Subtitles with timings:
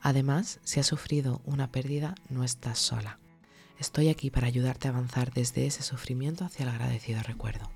[0.00, 3.18] Además, si has sufrido una pérdida, no estás sola.
[3.78, 7.70] Estoy aquí para ayudarte a avanzar desde ese sufrimiento hacia el agradecido recuerdo.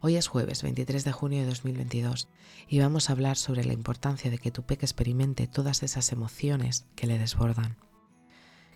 [0.00, 2.28] Hoy es jueves 23 de junio de 2022
[2.68, 6.86] y vamos a hablar sobre la importancia de que tu peque experimente todas esas emociones
[6.94, 7.76] que le desbordan.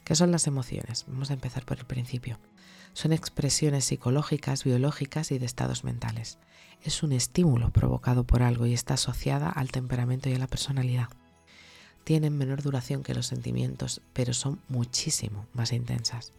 [0.04, 1.04] ¿Qué son las emociones?
[1.06, 2.40] Vamos a empezar por el principio.
[2.92, 6.38] Son expresiones psicológicas, biológicas y de estados mentales.
[6.82, 11.08] Es un estímulo provocado por algo y está asociada al temperamento y a la personalidad.
[12.04, 16.32] Tienen menor duración que los sentimientos, pero son muchísimo más intensas.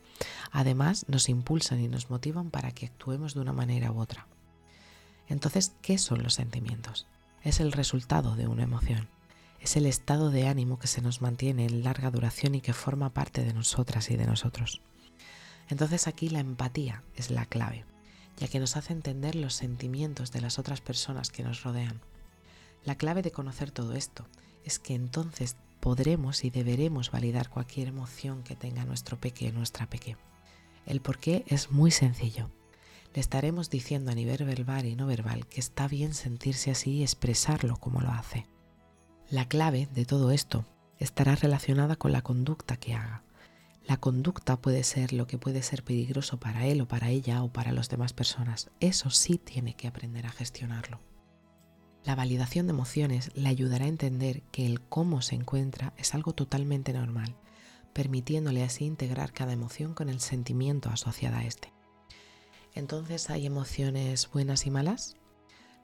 [0.51, 4.27] Además, nos impulsan y nos motivan para que actuemos de una manera u otra.
[5.27, 7.07] Entonces, ¿qué son los sentimientos?
[7.43, 9.07] Es el resultado de una emoción
[9.63, 13.13] es el estado de ánimo que se nos mantiene en larga duración y que forma
[13.13, 14.81] parte de nosotras y de nosotros.
[15.69, 17.85] Entonces aquí la empatía es la clave,
[18.37, 22.01] ya que nos hace entender los sentimientos de las otras personas que nos rodean.
[22.83, 24.27] La clave de conocer todo esto
[24.65, 29.89] es que entonces podremos y deberemos validar cualquier emoción que tenga nuestro peque o nuestra
[29.89, 30.15] peque.
[30.85, 32.49] El por qué es muy sencillo.
[33.13, 37.03] Le estaremos diciendo a nivel verbal y no verbal que está bien sentirse así y
[37.03, 38.47] expresarlo como lo hace.
[39.29, 40.65] La clave de todo esto
[40.99, 43.23] estará relacionada con la conducta que haga.
[43.85, 47.51] La conducta puede ser lo que puede ser peligroso para él o para ella o
[47.51, 48.71] para las demás personas.
[48.79, 51.01] Eso sí tiene que aprender a gestionarlo.
[52.03, 56.33] La validación de emociones le ayudará a entender que el cómo se encuentra es algo
[56.33, 57.35] totalmente normal,
[57.93, 61.71] permitiéndole así integrar cada emoción con el sentimiento asociado a este.
[62.75, 65.15] Entonces, ¿hay emociones buenas y malas?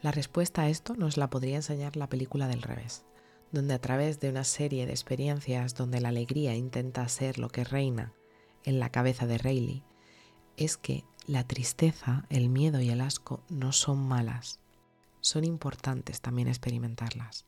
[0.01, 3.05] La respuesta a esto nos la podría enseñar la película del revés
[3.51, 7.63] donde a través de una serie de experiencias donde la alegría intenta ser lo que
[7.63, 8.13] reina
[8.63, 9.83] en la cabeza de Rayleigh,
[10.57, 14.59] es que la tristeza, el miedo y el asco no son malas,
[15.29, 17.45] son importantes también experimentarlas.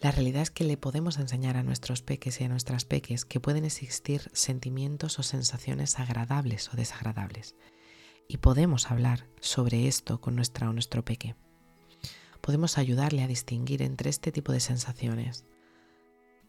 [0.00, 3.40] La realidad es que le podemos enseñar a nuestros peques y a nuestras peques que
[3.40, 7.54] pueden existir sentimientos o sensaciones agradables o desagradables.
[8.28, 11.36] Y podemos hablar sobre esto con nuestra o nuestro peque
[12.40, 15.44] podemos ayudarle a distinguir entre este tipo de sensaciones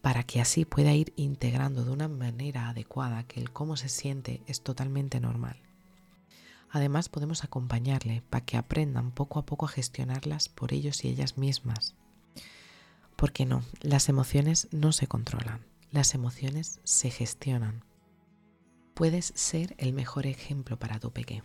[0.00, 4.42] para que así pueda ir integrando de una manera adecuada que el cómo se siente
[4.46, 5.62] es totalmente normal.
[6.72, 11.38] Además podemos acompañarle para que aprendan poco a poco a gestionarlas por ellos y ellas
[11.38, 11.94] mismas.
[13.14, 17.84] Porque no, las emociones no se controlan, las emociones se gestionan.
[18.94, 21.44] Puedes ser el mejor ejemplo para tu pequeño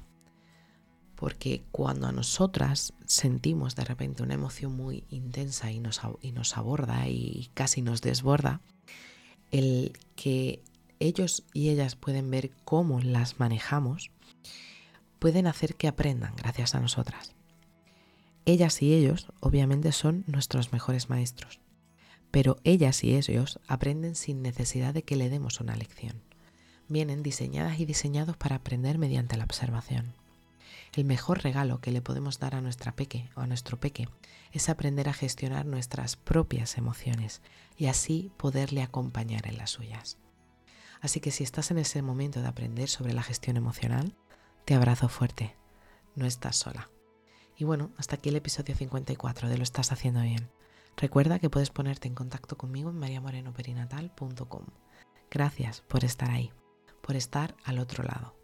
[1.18, 6.56] porque cuando a nosotras sentimos de repente una emoción muy intensa y nos, y nos
[6.58, 8.62] aborda y casi nos desborda,
[9.50, 10.62] el que
[11.00, 14.12] ellos y ellas pueden ver cómo las manejamos,
[15.28, 17.36] pueden hacer que aprendan gracias a nosotras.
[18.46, 21.60] Ellas y ellos obviamente son nuestros mejores maestros,
[22.32, 26.22] pero ellas y ellos aprenden sin necesidad de que le demos una lección.
[26.88, 30.14] Vienen diseñadas y diseñados para aprender mediante la observación.
[30.96, 34.08] El mejor regalo que le podemos dar a nuestra peque o a nuestro peque
[34.54, 37.42] es aprender a gestionar nuestras propias emociones
[37.78, 40.16] y así poderle acompañar en las suyas.
[41.02, 44.16] Así que si estás en ese momento de aprender sobre la gestión emocional,
[44.68, 45.56] te abrazo fuerte.
[46.16, 46.90] No estás sola.
[47.56, 50.50] Y bueno, hasta aquí el episodio 54 de Lo estás haciendo bien.
[50.98, 54.66] Recuerda que puedes ponerte en contacto conmigo en mariamorenoperinatal.com.
[55.32, 56.52] Gracias por estar ahí,
[57.02, 58.36] por estar al otro lado.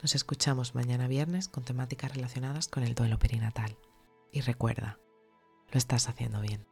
[0.00, 3.76] Nos escuchamos mañana viernes con temáticas relacionadas con el duelo perinatal.
[4.32, 4.98] Y recuerda,
[5.70, 6.66] lo estás haciendo bien.